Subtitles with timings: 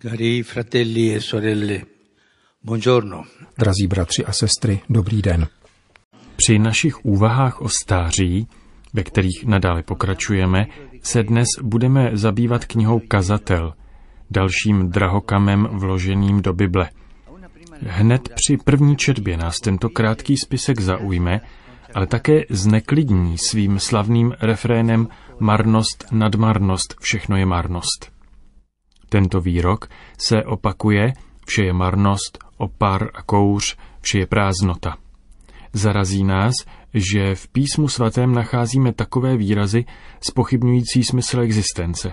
[0.00, 1.86] Cari fratelli e sorelle,
[2.60, 3.24] buongiorno.
[3.58, 5.46] Drazí bratři a sestry, dobrý den.
[6.36, 8.48] Při našich úvahách o stáří,
[8.94, 10.66] ve kterých nadále pokračujeme,
[11.02, 13.74] se dnes budeme zabývat knihou Kazatel,
[14.30, 16.90] dalším drahokamem vloženým do Bible.
[17.80, 21.40] Hned při první četbě nás tento krátký spisek zaujme,
[21.94, 25.08] ale také zneklidní svým slavným refrénem
[25.40, 28.17] Marnost nad marnost, všechno je marnost.
[29.08, 29.88] Tento výrok
[30.26, 31.12] se opakuje,
[31.46, 34.96] vše je marnost, opar a kouř, vše je prázdnota.
[35.72, 36.54] Zarazí nás,
[36.94, 39.84] že v písmu svatém nacházíme takové výrazy
[40.20, 42.12] spochybňující smysl existence.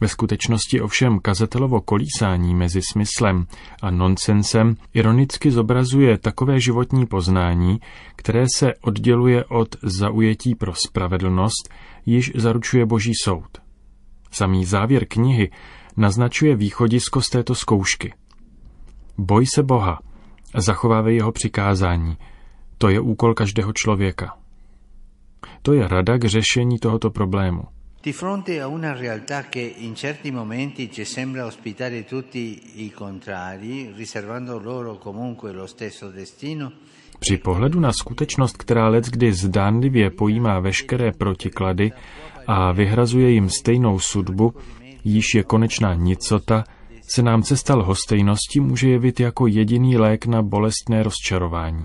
[0.00, 3.46] Ve skutečnosti ovšem kazatelovo kolísání mezi smyslem
[3.82, 7.80] a nonsensem ironicky zobrazuje takové životní poznání,
[8.16, 11.68] které se odděluje od zaujetí pro spravedlnost,
[12.06, 13.58] již zaručuje boží soud.
[14.30, 15.50] Samý závěr knihy
[15.96, 18.14] naznačuje východisko z této zkoušky.
[19.18, 19.98] Boj se Boha
[20.56, 22.16] zachovávej jeho přikázání.
[22.78, 24.36] To je úkol každého člověka.
[25.62, 27.62] To je rada k řešení tohoto problému.
[28.04, 33.92] Di fronte a una realtà che in certi momenti ci sembra ospitare tutti i contrari,
[33.96, 36.72] riservando loro comunque lo stesso destino,
[37.18, 41.92] Při pohledu na skutečnost, která let kdy zdánlivě pojímá veškeré protiklady
[42.46, 44.54] a vyhrazuje jim stejnou sudbu,
[45.04, 46.64] již je konečná nicota,
[47.14, 51.84] se nám cesta lhostejnosti může jevit jako jediný lék na bolestné rozčarování.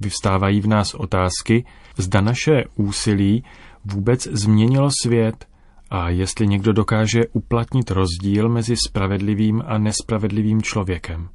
[0.00, 1.64] Vyvstávají v nás otázky,
[1.96, 3.44] zda naše úsilí
[3.84, 5.46] vůbec změnilo svět
[5.90, 11.28] a jestli někdo dokáže uplatnit rozdíl mezi spravedlivým a nespravedlivým člověkem.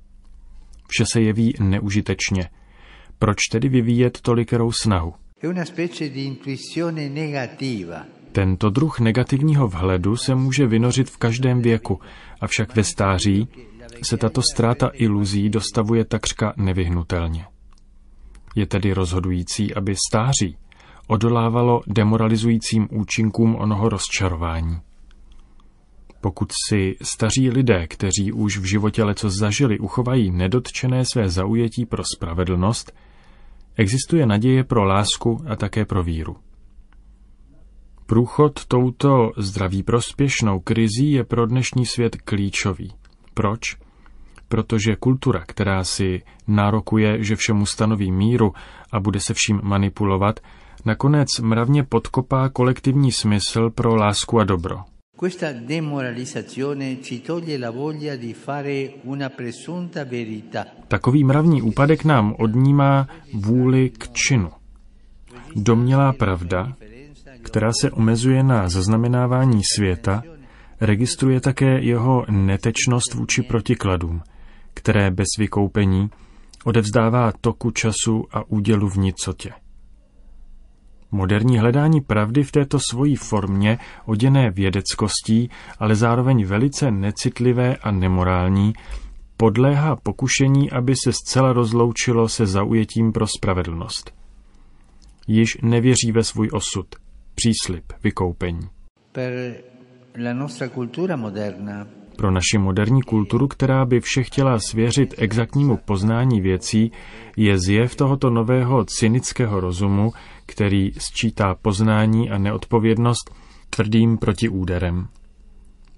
[0.88, 2.50] Vše se jeví neužitečně.
[3.20, 5.14] Proč tedy vyvíjet tolikerou snahu?
[5.44, 12.00] una specie di intuizione negativa Tento druh negativního vhledu se může vynořit v každém věku,
[12.41, 13.47] avšak ve stáří
[14.03, 17.45] se tato ztráta iluzí dostavuje takřka nevyhnutelně.
[18.56, 20.57] Je tedy rozhodující, aby stáří
[21.07, 24.78] odolávalo demoralizujícím účinkům onoho rozčarování.
[26.22, 32.03] Pokud si staří lidé, kteří už v životě leco zažili, uchovají nedotčené své zaujetí pro
[32.16, 32.91] spravedlnost,
[33.75, 36.44] existuje naděje pro lásku a také pro víru.
[38.08, 42.94] Průchod touto zdraví prospěšnou krizí je pro dnešní svět klíčový.
[43.34, 43.76] Proč?
[44.48, 48.54] Protože kultura, která si nárokuje, že všemu stanoví míru
[48.92, 50.40] a bude se vším manipulovat,
[50.86, 54.78] nakonec mravně podkopá kolektivní smysl pro lásku a dobro.
[55.20, 60.66] Questa demoralizzazione ci toglie la voglia di fare una presunta verità.
[60.88, 64.50] Takový mravní úpadek nám odnímá vůli k činu.
[65.56, 66.74] Domnělá pravda,
[67.45, 70.23] která se omezuje na zaznamenávání světa,
[70.81, 74.22] registruje také jeho netečnost vůči protikladům,
[74.73, 76.09] které bez vykoupení
[76.63, 79.51] odevzdává toku času a údělu v nicotě.
[81.11, 88.73] Moderní hledání pravdy v této svojí formě, oděné vědeckostí, ale zároveň velice necitlivé a nemorální,
[89.38, 94.12] podléhá pokušení, aby se zcela rozloučilo se zaujetím pro spravedlnost.
[95.27, 96.85] Již nevěří ve svůj osud,
[97.35, 98.69] příslip, vykoupení.
[99.12, 99.56] Per
[100.18, 101.88] la nostra cultura moderna
[102.18, 106.91] Pro naši moderní kulturu, která by vše chtěla svěřit exaktnímu poznání věcí,
[107.38, 110.13] je zjev tohoto nového cynického rozumu,
[110.45, 113.35] který sčítá poznání a neodpovědnost
[113.69, 115.07] tvrdým protiúderem.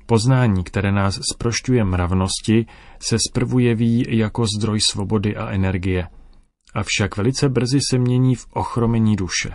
[0.06, 2.66] Poznání, které nás sprošťuje mravnosti,
[3.00, 6.08] se zprvu jeví jako zdroj svobody a energie.
[6.74, 9.50] Avšak velice brzy se mění v ochromení duše.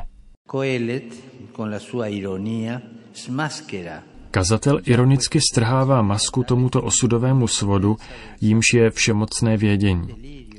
[4.30, 7.96] Kazatel ironicky strhává masku tomuto osudovému svodu,
[8.40, 10.08] jímž je všemocné vědění.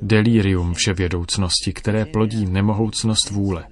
[0.02, 3.66] Delirium vševědoucnosti, které plodí nemohoucnost vůle.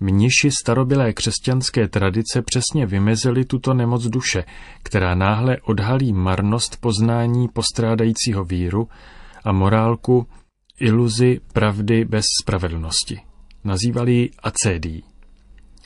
[0.00, 4.44] Mniši starobylé křesťanské tradice přesně vymezili tuto nemoc duše,
[4.82, 8.88] která náhle odhalí marnost poznání postrádajícího víru
[9.44, 10.26] a morálku
[10.80, 13.20] iluzi pravdy bez spravedlnosti.
[13.64, 15.09] Nazývali ji acédií.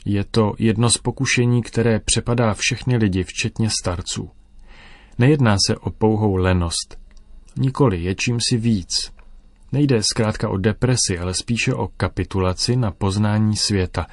[0.05, 4.31] Je to jedno z pokušení, které přepadá všechny lidi, včetně starců.
[5.19, 6.99] Nejedná se o pouhou lenost.
[7.57, 9.13] Nikoli je čímsi víc.
[9.73, 14.07] Nejde zkrátka o depresi, ale spíše o kapitulaci na poznání světa,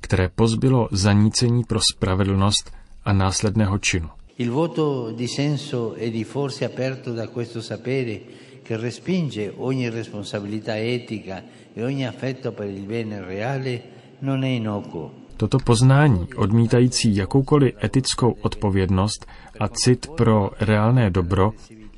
[0.00, 2.72] které pozbylo zanícení pro spravedlnost
[3.04, 4.08] a následného činu.
[4.38, 8.20] Il voto di senso e di forse aperto da questo sapere
[8.62, 11.42] che respinge ogni responsabilità etica
[11.74, 13.82] e ogni affetto per il bene reale
[14.20, 15.19] non è innocuo.
[15.40, 19.26] Toto poznání, odmítající jakoukoliv etickou odpovědnost
[19.60, 21.52] a cit pro reálné dobro,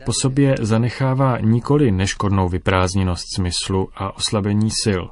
[0.04, 5.02] po sobě zanechává nikoli neškodnou vyprázdněnost smyslu a oslabení sil.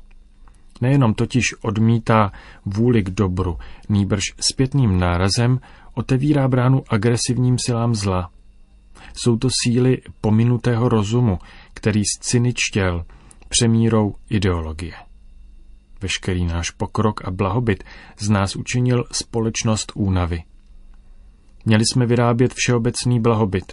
[0.81, 2.33] Nejenom totiž odmítá
[2.67, 5.61] vůli k dobru, nýbrž zpětným nárazem
[5.95, 8.31] otevírá bránu agresivním silám zla.
[9.15, 11.39] Jsou to síly pominutého rozumu,
[11.75, 13.05] který zcyničtěl
[13.49, 15.10] přemírou ideologie.
[16.01, 17.85] Veškerý náš pokrok a blahobyt
[18.19, 20.43] z nás učinil společnost únavy.
[21.65, 23.73] Měli jsme vyrábět všeobecný blahobyt,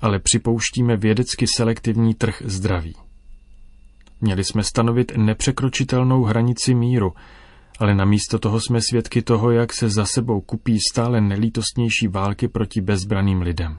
[0.00, 2.94] ale připouštíme vědecky selektivní trh zdraví.
[4.20, 7.12] Měli jsme stanovit nepřekročitelnou hranici míru,
[7.78, 12.80] ale namísto toho jsme svědky toho, jak se za sebou kupí stále nelítostnější války proti
[12.80, 13.78] bezbraným lidem.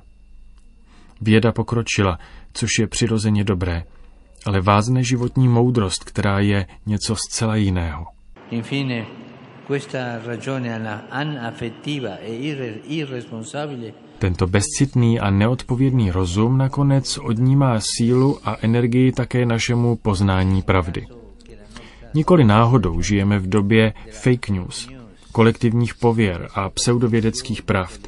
[1.21, 2.19] Věda pokročila,
[2.53, 3.83] což je přirozeně dobré,
[4.45, 8.05] ale vázne životní moudrost, která je něco zcela jiného.
[8.51, 9.05] Infine,
[9.67, 10.75] questa ragione
[11.09, 12.33] anaffettiva e
[12.87, 13.91] irresponsabile
[14.21, 21.07] tento bezcitný a neodpovědný rozum nakonec odnímá sílu a energii také našemu poznání pravdy.
[22.13, 24.89] Nikoli náhodou žijeme v době fake news,
[25.31, 27.99] kolektivních pověr a pseudovědeckých pravd.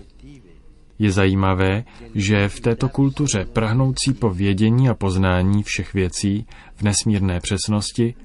[1.04, 1.84] Je zajímavé,
[2.16, 8.16] že v této kultuře prahnoucí po vědění a poznání všech věcí v nesmírné přesnosti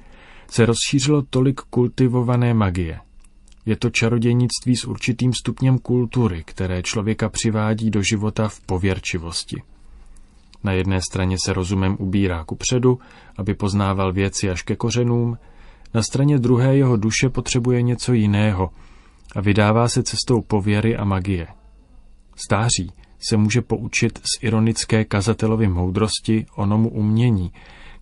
[0.50, 2.98] se rozšířilo tolik kultivované magie–
[3.68, 9.62] je to čarodějnictví s určitým stupněm kultury, které člověka přivádí do života v pověrčivosti.
[10.64, 12.98] Na jedné straně se rozumem ubírá ku předu,
[13.36, 15.38] aby poznával věci až ke kořenům,
[15.94, 18.70] na straně druhé jeho duše potřebuje něco jiného
[19.36, 21.46] a vydává se cestou pověry a magie.
[22.44, 22.92] Stáří
[23.28, 27.52] se může poučit z ironické kazatelovy moudrosti onomu umění,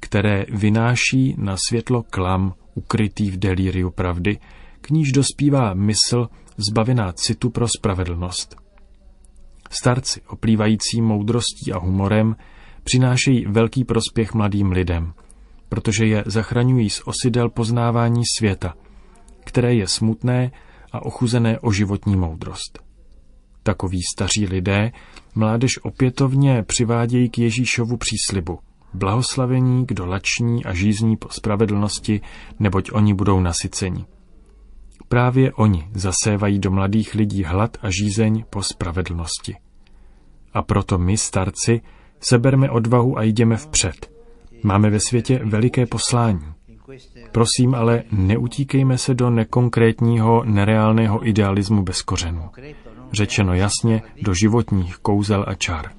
[0.00, 4.38] které vynáší na světlo klam ukrytý v delíriu pravdy,
[4.81, 8.56] k níž dospívá mysl zbavená citu pro spravedlnost.
[9.71, 12.37] Starci, oplývající moudrostí a humorem,
[12.85, 15.12] přinášejí velký prospěch mladým lidem,
[15.69, 18.75] protože je zachraňují z osidel poznávání světa,
[19.44, 20.50] které je smutné
[20.93, 22.86] a ochuzené o životní moudrost.
[23.67, 24.93] Takoví staří lidé
[25.35, 28.59] mládež opětovně přivádějí k Ježíšovu příslibu.
[28.95, 32.21] Blahoslavení, kdo lační a žízní po spravedlnosti,
[32.59, 34.05] neboť oni budou nasyceni.
[35.09, 39.55] Právě oni zasévají do mladých lidí hlad a žízeň po spravedlnosti.
[40.53, 41.81] A proto my, starci,
[42.21, 44.11] seberme odvahu a jdeme vpřed.
[44.63, 46.57] Máme ve světě veliké poslání.
[47.33, 52.51] Prosím ale, neutíkejme se do nekonkrétního, nereálného idealismu bez kořenů.
[53.12, 55.91] Řečeno jasně, do životních kouzel a čar.